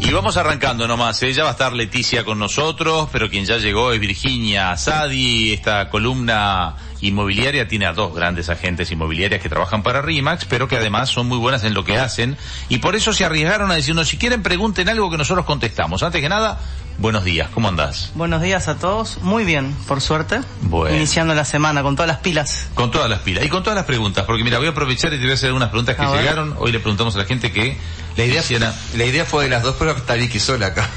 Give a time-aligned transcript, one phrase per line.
[0.00, 1.32] Y vamos arrancando nomás, ¿eh?
[1.32, 5.90] ya va a estar Leticia con nosotros, pero quien ya llegó es Virginia Sadi, esta
[5.90, 11.10] columna inmobiliaria tiene a dos grandes agentes inmobiliarias que trabajan para RIMAX, pero que además
[11.10, 12.38] son muy buenas en lo que hacen,
[12.70, 16.02] y por eso se arriesgaron a decirnos, si quieren pregunten algo que nosotros contestamos.
[16.02, 16.60] Antes que nada,
[16.98, 18.10] buenos días, ¿cómo andás?
[18.14, 20.40] Buenos días a todos, muy bien, por suerte.
[20.62, 20.96] Bueno.
[20.96, 22.66] Iniciando la semana con todas las pilas.
[22.74, 25.16] Con todas las pilas y con todas las preguntas, porque mira, voy a aprovechar y
[25.16, 26.54] te voy a hacer algunas preguntas que llegaron.
[26.58, 27.76] Hoy le preguntamos a la gente que
[28.16, 30.88] La idea, hiciera- la idea fue de las dos, pero está Vicky sola acá.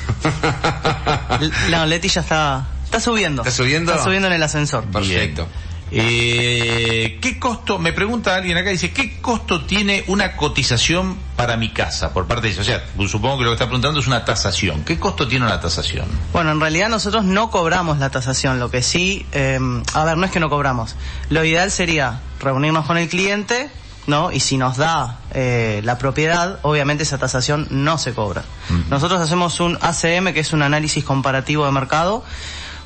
[1.41, 3.41] L- No, Leti ya está, está subiendo.
[3.43, 3.91] ¿Está subiendo?
[3.91, 4.85] Está subiendo en el ascensor.
[4.85, 5.47] Perfecto.
[5.91, 11.69] Eh, ¿Qué costo, me pregunta alguien acá, dice, ¿qué costo tiene una cotización para mi
[11.69, 12.61] casa por parte de ellos?
[12.61, 14.83] O sea, supongo que lo que está preguntando es una tasación.
[14.83, 16.07] ¿Qué costo tiene una tasación?
[16.33, 19.59] Bueno, en realidad nosotros no cobramos la tasación, lo que sí, eh,
[19.93, 20.95] a ver, no es que no cobramos.
[21.29, 23.69] Lo ideal sería reunirnos con el cliente,
[24.07, 24.31] ¿no?
[24.31, 28.43] Y si nos da eh, la propiedad, obviamente esa tasación no se cobra.
[28.89, 32.23] Nosotros hacemos un ACM, que es un análisis comparativo de mercado,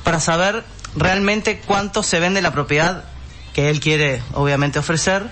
[0.04, 0.64] para saber
[0.96, 3.04] realmente cuánto se vende la propiedad
[3.52, 5.24] que él quiere, obviamente, ofrecer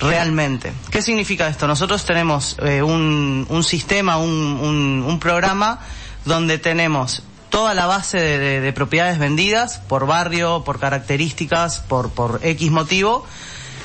[0.00, 0.72] realmente.
[0.90, 1.66] ¿Qué significa esto?
[1.66, 5.80] Nosotros tenemos eh, un, un sistema, un, un- un programa
[6.24, 12.10] donde tenemos toda la base de, de- de propiedades vendidas por barrio, por características, por,
[12.10, 13.26] por X motivo,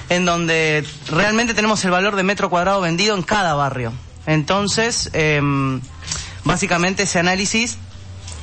[0.09, 3.91] en donde realmente tenemos el valor de metro cuadrado vendido en cada barrio.
[4.28, 5.81] Entonces, em,
[6.44, 7.78] básicamente ese análisis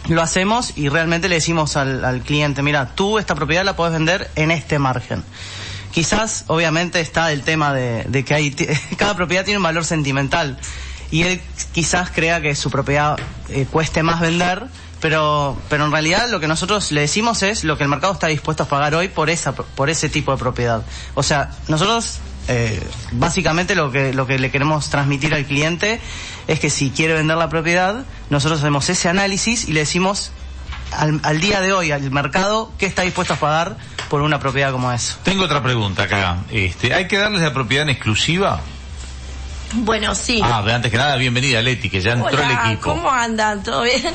[0.08, 3.92] lo hacemos y realmente le decimos al, al cliente, mira, tú esta propiedad la puedes
[3.92, 5.22] vender en este margen.
[5.92, 8.50] Quizás, obviamente, está el tema de, de que hay,
[8.97, 10.58] cada propiedad tiene un valor sentimental
[11.11, 11.41] y él
[11.73, 13.19] quizás crea que su propiedad
[13.50, 14.64] eh, cueste más vender,
[15.00, 18.28] pero, pero en realidad lo que nosotros le decimos es lo que el mercado está
[18.28, 20.83] dispuesto a pagar hoy por esa, por ese tipo de propiedad.
[21.14, 26.01] O sea, nosotros eh, básicamente lo que, lo que le queremos transmitir al cliente
[26.48, 30.33] es que si quiere vender la propiedad, nosotros hacemos ese análisis y le decimos
[30.92, 33.77] al, al día de hoy al mercado qué está dispuesto a pagar
[34.08, 35.17] por una propiedad como esa.
[35.23, 36.39] Tengo otra pregunta acá.
[36.51, 38.61] Este, ¿Hay que darles la propiedad en exclusiva?
[39.75, 40.41] Bueno, sí.
[40.45, 42.91] Ah, antes que nada, bienvenida Leti, que ya entró Hola, el equipo.
[42.91, 43.63] ¿cómo andan?
[43.63, 44.13] ¿Todo bien?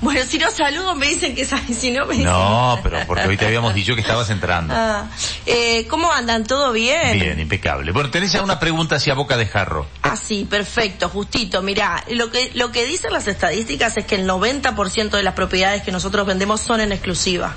[0.00, 2.26] Bueno, si no saludo me dicen que si no me dicen...
[2.30, 4.74] No, pero porque hoy te habíamos dicho que estabas entrando.
[4.76, 5.06] Ah,
[5.46, 6.44] eh, ¿Cómo andan?
[6.44, 7.18] ¿Todo bien?
[7.18, 7.92] Bien, impecable.
[7.92, 9.86] Bueno, tenés ya una pregunta hacia boca de jarro.
[10.02, 11.62] Ah, sí, perfecto, justito.
[11.62, 15.82] Mirá, lo que, lo que dicen las estadísticas es que el 90% de las propiedades
[15.82, 17.54] que nosotros vendemos son en exclusiva.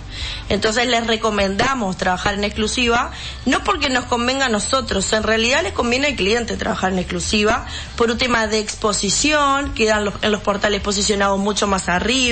[0.48, 3.12] Entonces les recomendamos trabajar en exclusiva,
[3.46, 7.66] no porque nos convenga a nosotros, en realidad les conviene al cliente trabajar en exclusiva
[7.98, 12.29] por un tema de exposición, quedan los- en los portales posicionados mucho más arriba,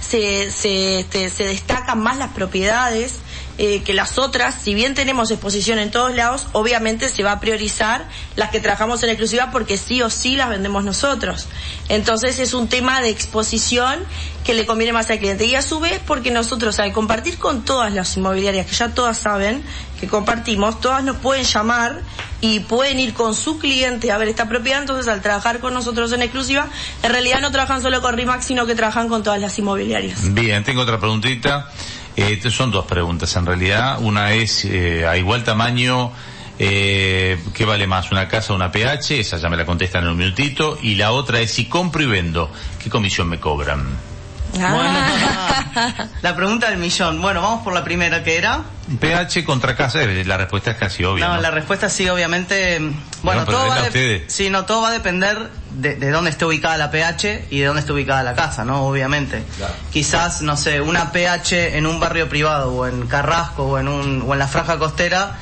[0.00, 3.20] se, se, este, se destacan más las propiedades
[3.58, 7.40] eh, que las otras, si bien tenemos exposición en todos lados, obviamente se va a
[7.40, 11.48] priorizar las que trabajamos en exclusiva porque sí o sí las vendemos nosotros.
[11.88, 14.00] Entonces es un tema de exposición
[14.44, 15.44] que le conviene más al cliente.
[15.44, 19.18] Y a su vez porque nosotros al compartir con todas las inmobiliarias, que ya todas
[19.18, 19.62] saben
[20.00, 22.00] que compartimos, todas nos pueden llamar
[22.40, 26.10] y pueden ir con su cliente a ver esta propiedad, entonces al trabajar con nosotros
[26.12, 26.68] en exclusiva,
[27.02, 30.34] en realidad no trabajan solo con RIMAX, sino que trabajan con todas las inmobiliarias.
[30.34, 31.70] Bien, tengo otra preguntita.
[32.16, 33.98] Eh, son dos preguntas en realidad.
[34.00, 36.12] Una es eh, a igual tamaño,
[36.58, 38.10] eh, ¿qué vale más?
[38.12, 39.20] ¿Una casa o una PH?
[39.20, 40.78] Esa ya me la contestan en un minutito.
[40.82, 44.11] Y la otra es si compro y vendo, ¿qué comisión me cobran?
[44.60, 46.08] Ah.
[46.22, 47.20] La pregunta del millón.
[47.22, 48.60] Bueno, vamos por la primera que era.
[49.00, 51.26] PH contra casa, eh, la respuesta es casi obvia.
[51.26, 51.40] No, ¿no?
[51.40, 52.78] la respuesta sí, obviamente.
[53.22, 54.30] Bueno, No, todo va, ustedes.
[54.32, 57.66] sí, no, todo va a depender de, de dónde esté ubicada la PH y de
[57.66, 58.82] dónde esté ubicada la casa, ¿no?
[58.86, 59.42] Obviamente.
[59.90, 64.24] Quizás, no sé, una PH en un barrio privado o en Carrasco o en, un,
[64.26, 65.36] o en la franja costera,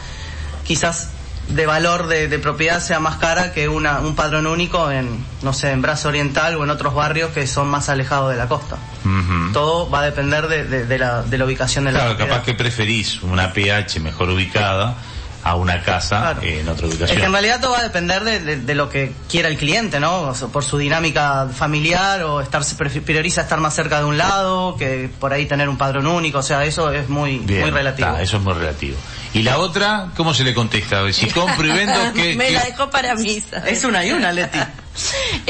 [0.65, 1.09] quizás
[1.49, 5.53] de valor de, de propiedad sea más cara que una, un padrón único en, no
[5.53, 8.77] sé, en Brazo Oriental o en otros barrios que son más alejados de la costa.
[9.53, 12.43] Todo va a depender de, de- de la, de la ubicación de la Claro, capaz
[12.43, 14.95] que preferís una PH mejor ubicada
[15.43, 16.43] a una casa Claro.
[16.43, 17.19] en otra Es ubicación.
[17.19, 19.99] que en realidad todo va a depender de, de- de lo que quiera el cliente,
[19.99, 20.21] ¿no?
[20.23, 22.63] O sea, por su dinámica familiar o estar
[23.07, 26.43] prioriza estar más cerca de un lado que por ahí tener un padrón único, o
[26.43, 28.09] sea, eso es muy Bien, muy relativo.
[28.11, 28.99] está, eso es muy relativo.
[29.33, 31.11] Y la otra, ¿cómo se le contesta?
[31.13, 32.35] Si compro y vendo, ¿qué?
[32.35, 33.41] Me qué- la dejó para mí.
[33.41, 33.79] ¿sabes?
[33.79, 34.59] Es una y una, Leti.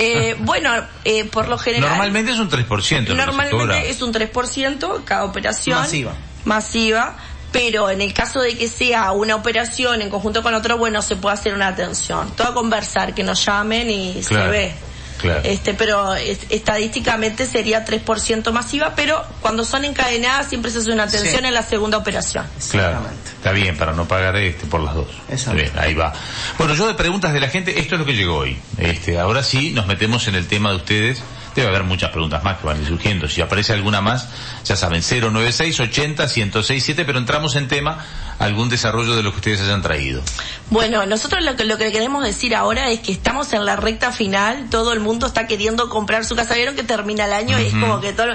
[0.02, 0.70] Eh, bueno,
[1.05, 1.91] eh, por lo general.
[1.91, 2.69] Normalmente es un 3%.
[2.70, 3.26] lo que se cobra.
[3.26, 5.79] Normalmente es un 3% cada operación.
[5.79, 6.14] Masiva.
[6.44, 7.17] Masiva.
[7.52, 11.17] Pero en el caso de que sea una operación en conjunto con otro, bueno, se
[11.17, 12.31] puede hacer una atención.
[12.37, 14.73] Todo a conversar, que nos llamen y se ve.
[15.20, 15.40] Claro.
[15.44, 21.05] Este, pero es- estadísticamente sería 3% masiva, pero cuando son encadenadas siempre se hace una
[21.05, 21.46] atención Sí.
[21.46, 22.46] en la segunda operación.
[22.70, 23.00] Claro,
[23.37, 25.08] está bien para no pagar este por las dos.
[25.28, 25.55] Está Exacto.
[25.56, 26.12] bien, ahí va.
[26.58, 28.56] Bueno, yo de preguntas de la gente, esto es lo que llegó hoy.
[28.78, 31.23] Este, ahora sí nos metemos en el tema de ustedes.
[31.55, 33.29] Debe haber muchas preguntas más que van a ir surgiendo.
[33.29, 34.29] Si aparece alguna más,
[34.64, 38.05] ya saben, 096 80 1067, pero entramos en tema
[38.38, 40.23] algún desarrollo de lo que ustedes hayan traído.
[40.70, 44.12] Bueno, nosotros lo que, lo que queremos decir ahora es que estamos en la recta
[44.12, 47.67] final, todo el mundo está queriendo comprar su casa, vieron que termina el año y
[47.67, 48.29] es como que todo,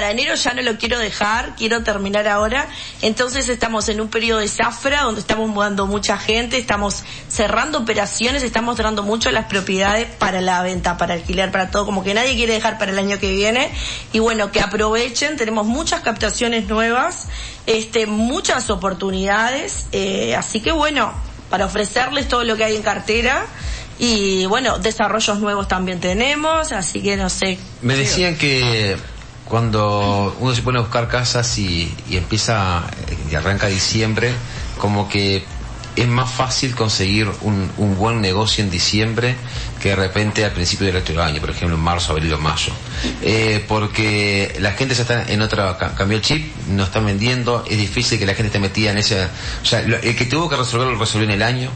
[0.00, 2.66] para enero ya no lo quiero dejar, quiero terminar ahora,
[3.02, 8.42] entonces estamos en un periodo de zafra donde estamos mudando mucha gente, estamos cerrando operaciones,
[8.42, 12.34] estamos cerrando mucho las propiedades para la venta, para alquiler, para todo, como que nadie
[12.34, 13.70] quiere dejar para el año que viene.
[14.14, 17.28] Y bueno, que aprovechen, tenemos muchas captaciones nuevas,
[17.66, 21.12] este, muchas oportunidades, eh, así que bueno,
[21.50, 23.44] para ofrecerles todo lo que hay en cartera.
[23.98, 27.58] Y bueno, desarrollos nuevos también tenemos, así que no sé.
[27.82, 28.96] Me decían que
[29.50, 34.32] cuando uno se pone a buscar casas y, y empieza eh, y arranca diciembre,
[34.78, 35.44] como que
[35.96, 39.34] es más fácil conseguir un, un buen negocio en diciembre
[39.82, 42.72] que de repente al principio del otro año, por ejemplo en marzo, abril o mayo.
[43.22, 47.64] Eh, porque la gente ya está en otra, ca- cambió el chip, no está vendiendo,
[47.68, 49.24] es difícil que la gente esté metida en ese...
[49.24, 51.70] O sea, lo- el que tuvo que resolverlo lo resolvió en el año,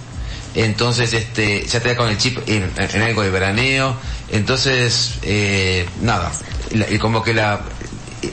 [0.54, 3.96] entonces este ya te da con el chip en, en algo de veraneo.
[4.30, 6.32] Entonces eh, nada
[6.72, 7.60] la- como que la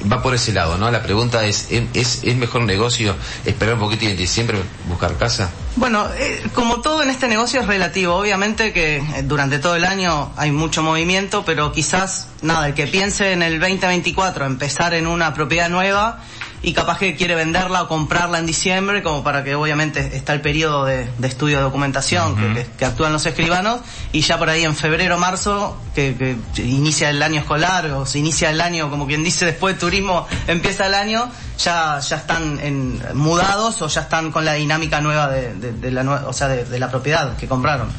[0.10, 3.14] va por ese lado no la pregunta es es, es mejor negocio
[3.46, 4.58] esperar un poquito y en diciembre
[4.88, 8.16] buscar casa Bueno, eh, como todo en este negocio es relativo.
[8.16, 12.88] Obviamente que eh, durante todo el año hay mucho movimiento, pero quizás, nada, el que
[12.88, 16.20] piense en el 2024, empezar en una propiedad nueva
[16.64, 20.42] y capaz que quiere venderla o comprarla en diciembre, como para que obviamente está el
[20.42, 23.80] periodo de, de estudio de documentación que, que- que actúan los escribanos,
[24.12, 26.16] y ya por ahí en febrero, marzo, que,
[26.54, 29.80] que inicia el año escolar o se inicia el año, como quien dice, después de
[29.80, 35.02] turismo empieza el año, ya, ya están en, mudados o ya están con la dinámica
[35.02, 37.90] nueva de, de- de la, o sea, de, de la propiedad que compraron.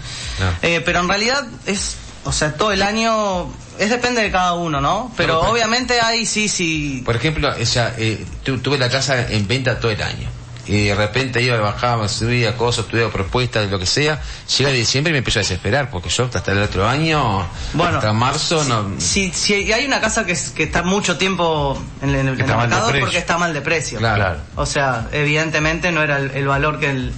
[0.41, 0.53] Ah.
[0.63, 4.81] Eh, pero en realidad es, o sea, todo el año es depende de cada uno,
[4.81, 5.13] ¿no?
[5.17, 7.03] Pero obviamente hay, sí, sí.
[7.05, 10.29] por ejemplo o sea, eh, tu- tuve la casa en venta todo el año
[10.65, 14.21] y de repente iba, bajaba, subía cosas, tuve propuestas, lo que sea,
[14.57, 18.13] llega diciembre y me empiezo a desesperar, porque yo hasta el otro año, Bueno, hasta
[18.13, 19.01] marzo, no...
[19.01, 23.19] Si, si hay una casa que, que está mucho tiempo en, el- en mercado porque
[23.19, 23.99] está mal de precio.
[23.99, 24.37] Claro.
[24.55, 27.13] O sea, evidentemente no era el, el valor que el,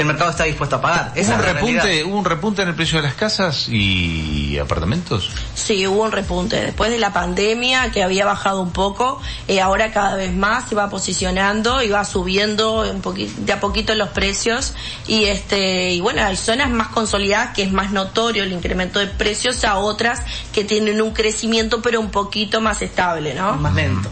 [0.00, 1.12] que el mercado está dispuesto a pagar.
[1.12, 1.82] ¿Hubo Esa un, es la realidad.
[1.84, 5.30] repunte, ¿Hubo un repunte en el precio de las casas y apartamentos?
[5.54, 6.56] Sí, hubo un repunte.
[6.58, 10.74] Después de la pandemia, que había bajado un poco, eh, ahora cada vez más se
[10.74, 13.02] va posicionando y va subiendo un
[13.44, 14.72] de a poquito los precios.
[15.06, 19.06] Y este, y bueno, hay zonas más consolidadas que es más notorio el incremento de
[19.06, 20.22] precios a otras
[20.54, 23.56] que tienen un crecimiento pero un poquito más estable, ¿no?
[23.56, 24.08] Más lento.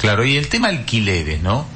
[0.00, 1.66] Claro, y el tema alquileres, ¿no?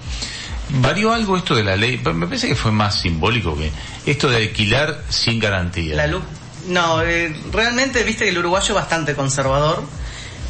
[0.81, 2.01] ¿Varió algo esto de la ley?
[2.15, 3.71] Me parece que fue más simbólico que
[4.11, 5.95] esto de alquilar sin garantía.
[5.97, 6.23] La luz.
[6.69, 9.83] No, eh, realmente viste que el uruguayo es bastante conservador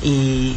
[0.02, 0.56] y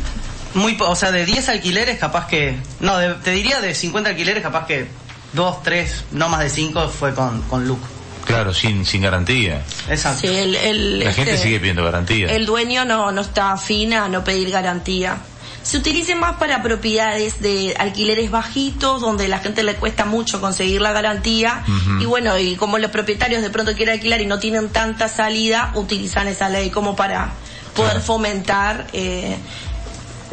[0.53, 4.09] muy, po- o sea, de 10 alquileres capaz que, no, de- te diría de 50
[4.09, 4.87] alquileres capaz que
[5.33, 7.79] 2, 3, no más de 5 fue con, con LUC.
[8.25, 9.61] Claro, sin, sin garantía.
[9.87, 10.21] Exacto.
[10.21, 12.27] Sí, el, el, La gente este, sigue pidiendo garantía.
[12.33, 15.17] El dueño no, no está afín a no pedir garantía.
[15.65, 20.79] Se utiliza más para propiedades de alquileres bajitos, donde la gente le cuesta mucho conseguir
[20.79, 21.63] la garantía.
[21.99, 25.71] Y bueno, y como los propietarios de pronto quieren alquilar y no tienen tanta salida,
[25.73, 27.31] utilizan esa ley como para
[27.75, 28.05] poder Claro.
[28.05, 29.37] fomentar eh,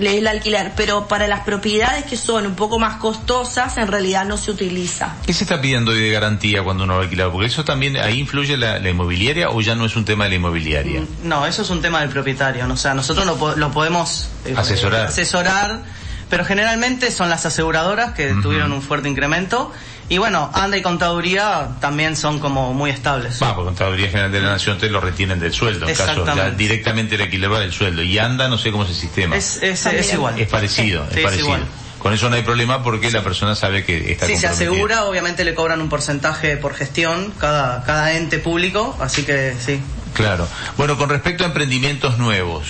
[0.06, 0.72] el alquiler.
[0.76, 5.14] Pero para las propiedades que son un poco más costosas, en realidad no se utiliza.
[5.26, 7.30] ¿Qué se está pidiendo hoy de garantía cuando uno va a alquilar?
[7.30, 10.30] Porque eso también, ahí influye la, la inmobiliaria o ya no es un tema de
[10.30, 11.02] la inmobiliaria.
[11.22, 12.66] No, eso es un tema del propietario.
[12.66, 12.74] ¿no?
[12.74, 15.06] O sea, nosotros lo, lo podemos eh, Asesorar.
[15.06, 15.80] asesorar,
[16.28, 19.72] pero generalmente son las aseguradoras que tuvieron un fuerte incremento.
[20.12, 23.42] Y bueno, ANDA y Contaduría también son como muy estables.
[23.42, 26.50] Va, porque Contaduría General de la Nación te lo retienen del sueldo, en caso ya
[26.50, 28.02] directamente el alquiler va del sueldo.
[28.02, 29.34] Y anda, no sé cómo es el sistema.
[29.34, 30.38] Es, es, es igual.
[30.38, 31.46] Es parecido, Sí, es es parecido.
[31.46, 31.64] igual.
[31.98, 35.44] Con eso no hay problema porque la persona sabe que está Si se asegura, obviamente
[35.46, 39.80] le cobran un porcentaje por gestión cada, cada ente público, así que sí.
[40.12, 40.46] Claro.
[40.76, 42.66] Bueno, con respecto a emprendimientos nuevos,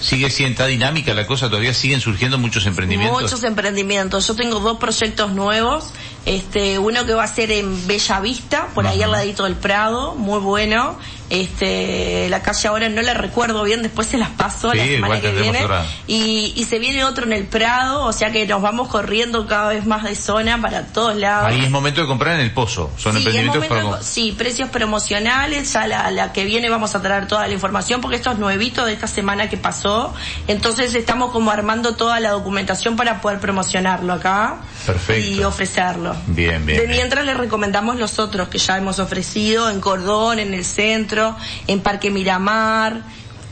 [0.00, 1.48] ¿sigue siendo dinámica la cosa?
[1.48, 3.22] ¿Todavía siguen surgiendo muchos emprendimientos?
[3.22, 4.26] Muchos emprendimientos.
[4.26, 5.92] Yo tengo dos proyectos nuevos.
[6.26, 10.14] Este, uno que va a ser en Bella Vista, por ahí al ladito del Prado,
[10.14, 10.98] muy bueno.
[11.30, 15.20] Este, la calle ahora no la recuerdo bien, después se las paso Sí, la semana
[15.20, 15.60] que viene.
[16.06, 19.68] Y, y se viene otro en el Prado, o sea que nos vamos corriendo cada
[19.70, 21.46] vez más de zona para todos lados.
[21.52, 22.90] Ahí es momento de comprar en el pozo.
[22.96, 24.02] Son Sí, emprendimientos momento para...
[24.02, 28.16] sí, precios promocionales, ya la, la que viene vamos a traer toda la información porque
[28.16, 30.12] esto es nuevito de esta semana que pasó,
[30.48, 35.30] entonces estamos como armando toda la documentación para poder promocionarlo acá Perfecto.
[35.30, 36.14] y ofrecerlo.
[36.26, 36.90] Bien, bien, De bien.
[36.98, 41.19] mientras les recomendamos los otros que ya hemos ofrecido en Cordón, en el centro,
[41.66, 43.02] en Parque Miramar,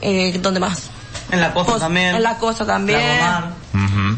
[0.00, 0.90] eh, ¿dónde más?
[1.30, 2.14] En la costa también.
[2.14, 3.20] En la costa también.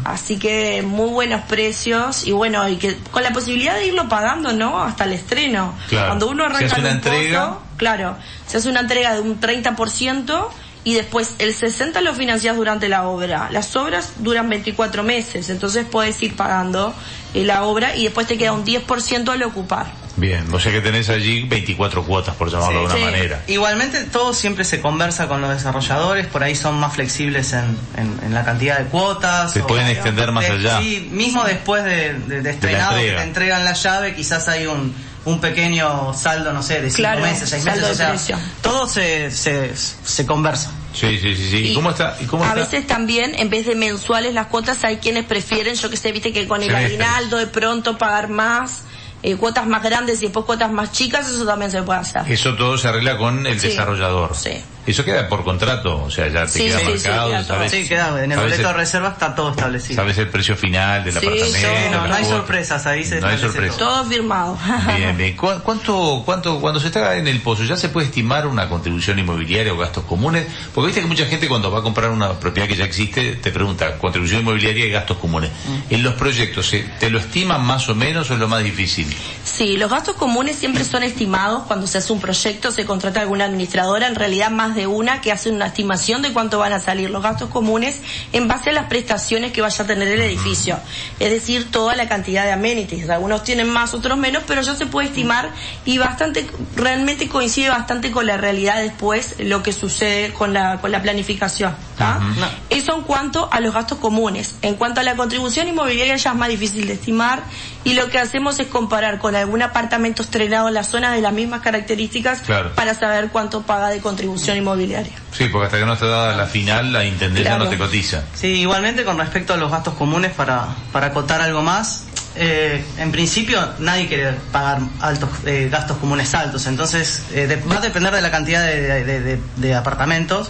[0.03, 4.53] Así que muy buenos precios y bueno, y que con la posibilidad de irlo pagando,
[4.53, 4.81] ¿no?
[4.81, 5.73] Hasta el estreno.
[5.89, 6.07] Claro.
[6.07, 7.49] Cuando uno Se arranca hace una en un entrega.
[7.49, 8.15] pozo, claro,
[8.47, 10.47] se hace una entrega de un 30%
[10.83, 13.49] y después el 60 lo financias durante la obra.
[13.51, 16.93] Las obras duran 24 meses, entonces puedes ir pagando
[17.33, 20.00] eh, la obra y después te queda un 10% al ocupar.
[20.17, 23.01] Bien, o sea que tenés allí 24 cuotas, por llamarlo de Sí.
[23.03, 23.43] manera.
[23.47, 28.19] Igualmente todo siempre se conversa con los desarrolladores, por ahí son más flexibles en, en-
[28.25, 29.53] en la cantidad de cuotas.
[29.53, 30.79] Se o- pueden extender más de- allá.
[30.81, 34.93] Sí, mismo después de, de, de estrenado que te entregan la llave, quizás hay un,
[35.23, 38.87] un pequeño saldo, no sé, de cinco Claro, meses, seis saldo meses, o sea, todo
[38.87, 40.71] se, se, se conversa.
[40.93, 41.57] Sí, sí, sí, sí.
[41.67, 42.17] ¿Y, cómo está?
[42.19, 42.59] ¿Y cómo a está?
[42.59, 46.33] veces también, en vez de mensuales las cuotas, hay quienes prefieren, yo que sé, viste
[46.33, 48.81] que con el aguinaldo de pronto pagar más,
[49.23, 52.23] eh, cuotas más grandes y después cuotas más chicas, eso también se puede hacer.
[52.31, 53.67] Eso todo se arregla con el Sí.
[53.69, 54.35] desarrollador.
[54.35, 54.51] Sí.
[54.91, 57.47] Eso queda por contrato, o sea, ya te Sí, queda sí, sí, marcado, queda todo.
[57.55, 59.95] sabes, Sí, queda, en el boleto de reserva está todo establecido.
[59.95, 61.57] sabes el precio final del Sí, apartamento.
[61.57, 63.77] sí, no, no hay sorpresas, ahí se No hay establece sorpresa.
[63.77, 64.57] Todo firmado.
[64.97, 65.35] Bien, bien.
[65.37, 69.17] ¿Cu- ¿Cuánto, cuánto, cuando se está en el pozo, ya se puede estimar una contribución
[69.19, 70.45] inmobiliaria o gastos comunes?
[70.73, 73.51] Porque viste que mucha gente cuando va a comprar una propiedad que ya existe, te
[73.51, 75.51] pregunta contribución inmobiliaria y gastos comunes.
[75.65, 75.93] Mm.
[75.93, 79.07] En los proyectos, ¿se- ¿te lo estiman más o menos o es lo más difícil?
[79.45, 83.45] Sí, los gastos comunes siempre son estimados cuando se hace un proyecto, se contrata alguna
[83.45, 87.09] administradora, en realidad más de una, que hace una estimación de cuánto van a salir
[87.09, 88.01] los gastos comunes
[88.33, 90.79] en base a las prestaciones que vaya a tener el edificio.
[91.19, 93.09] Es decir, toda la cantidad de amenities.
[93.09, 95.51] Algunos tienen más, otros menos, pero ya se puede estimar
[95.85, 100.91] y bastante, realmente coincide bastante con la realidad después lo que sucede con la, con
[100.91, 101.75] la planificación.
[101.97, 102.19] ¿tá?
[102.19, 102.47] No.
[102.95, 104.55] En cuanto a los gastos comunes.
[104.61, 107.43] En cuanto a la contribución inmobiliaria ya es más difícil de estimar
[107.83, 111.33] y lo que hacemos es comparar con algún apartamento estrenado en la zona de las
[111.33, 112.73] mismas características Claro.
[112.75, 115.13] para saber cuánto paga de contribución inmobiliaria.
[115.31, 117.63] Sí, porque hasta que no está dada la final, la intendencia Claro.
[117.65, 118.23] no te cotiza.
[118.33, 122.05] Sí, igualmente con respecto a los gastos comunes, para, para acotar algo más,
[122.35, 127.77] eh, en principio nadie quiere pagar altos eh, gastos comunes altos, entonces eh, de- va
[127.77, 130.49] a depender de la cantidad de, de- de- de apartamentos,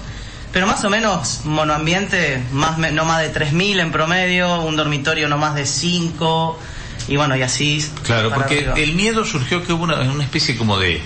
[0.51, 5.29] pero más o menos monoambiente, más, me- no más de 3.000 en promedio, un dormitorio
[5.29, 6.59] no más de 5,
[7.07, 7.85] y bueno, y así.
[8.03, 8.73] Claro, porque arriba.
[8.77, 11.01] el miedo surgió que hubo una, una especie como de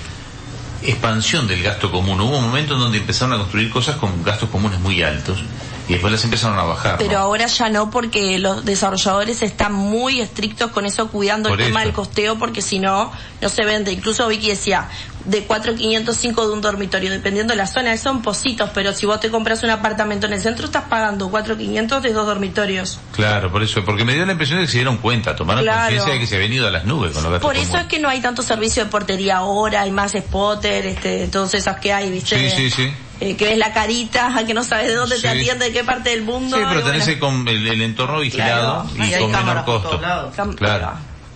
[0.83, 2.19] expansión del gasto común.
[2.21, 5.43] Hubo un momento en donde empezaron a construir cosas con gastos comunes muy altos
[5.87, 6.97] y después las empezaron a bajar.
[6.97, 7.19] Pero ¿no?
[7.19, 11.81] ahora ya no porque los desarrolladores están muy estrictos con eso, cuidando Por el tema
[11.81, 13.11] del costeo porque si no,
[13.41, 13.91] no se vende.
[13.91, 14.89] Incluso Vicky decía,
[15.25, 19.29] de 4.505 de un dormitorio, dependiendo de la zona, son positos, pero si vos te
[19.31, 22.99] compras un apartamento en el centro estás pagando 4.500 de dos dormitorios.
[23.13, 25.79] Claro, por eso, porque me dio la impresión de que se dieron cuenta, tomaron Claro.
[25.81, 27.85] conciencia de que se ha venido a las nubes con los gastos Por eso comunes.
[27.85, 31.79] es que no hay tanto servicio de portería ahora, hay más spotter, este, todas esas
[31.79, 32.49] que hay, ¿viste?
[32.51, 32.93] Sí, sí, sí.
[33.21, 35.23] Eh, que ves la carita, que no sabes de dónde Sí.
[35.23, 36.57] te atiende, de qué parte del mundo.
[36.57, 37.13] Sí, pero tenés bueno.
[37.13, 39.05] el, con- el, el entorno vigilado Claro.
[39.05, 39.89] y Y hay con menor costo.
[39.89, 40.35] todos lados.
[40.35, 40.91] Cam- Claro.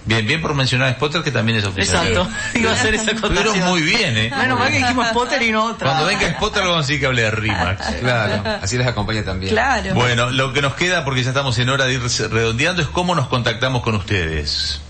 [0.06, 2.08] Bien, bien por mencionar Spotter que también es oficial.
[2.08, 3.68] Exacto, iba a hacer esa acotación.
[3.68, 4.32] muy bien, ¿eh?
[4.36, 5.89] Menos mal que dijimos Potter y no otra.
[5.89, 7.86] Cuando venga Spotter vamos a decir que hable de Rimax.
[8.00, 9.51] Claro, así les acompaña también.
[9.51, 9.94] Claro.
[9.94, 12.01] Bueno, lo que nos queda, porque ya estamos en hora de ir
[12.32, 14.82] redondeando, es cómo nos contactamos con ustedes.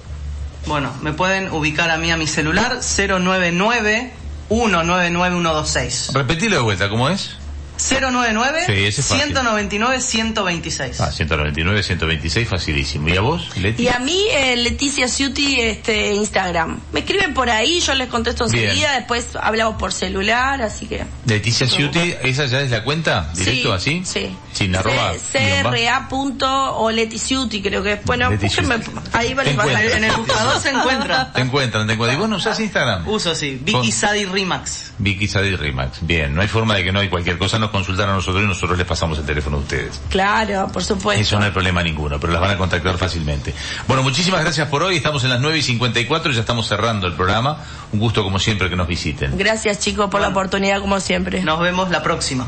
[0.66, 4.14] Bueno, me pueden ubicar a mí a mi celular 099
[4.50, 6.12] 199126.
[6.14, 7.39] Repetilo de vuelta, ¿cómo es?
[7.80, 9.26] 099 Sí, ese es fácil.
[9.26, 11.02] 199 126.
[11.02, 13.10] Ah, 199, 126, facilísimo.
[13.10, 13.84] ¿Y a vos, Leti?
[13.84, 16.80] Y a mí, eh, Leticia Ciuti, este, Instagram.
[16.92, 21.06] Me escriben por ahí, yo les contesto enseguida, después hablamos por celular, así que...
[21.26, 23.32] Leticia Ciuti, ¿esa ya es la cuenta?
[23.34, 24.06] ¿Directo sí, así?
[24.06, 24.36] Sí.
[24.54, 25.14] Sin arroba.
[25.32, 28.04] CRA punto o Leti Ciuti, creo que es.
[28.04, 28.76] Bueno, búsquenme,
[29.14, 31.32] ahí van a En el, en el buscador se encuentra.
[31.32, 32.18] Te encuentran, te encuentran.
[32.18, 33.08] ¿Y vos no usás Instagram?
[33.08, 34.94] Uso sí, Vicky Sadi Rimax.
[34.98, 36.00] Vicky Sadi Rimax.
[36.02, 38.48] Bien, no hay forma de que no hay cualquier cosa, nos consultan a nosotros y
[38.48, 40.02] nosotros les pasamos el teléfono a ustedes.
[40.10, 41.22] Claro, por supuesto.
[41.22, 43.54] Eso no hay problema ninguno, pero las van a contactar fácilmente.
[43.88, 44.98] Bueno, muchísimas gracias por hoy.
[44.98, 47.58] Estamos en las 9 y 54, ya estamos cerrando el programa.
[47.92, 49.38] Un gusto como siempre que nos visiten.
[49.38, 51.42] Gracias chicos por la oportunidad como siempre.
[51.44, 52.46] Nos vemos la próxima.